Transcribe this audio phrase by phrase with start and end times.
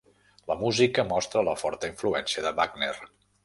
[0.51, 2.93] La música mostra la forta influència de Wagner.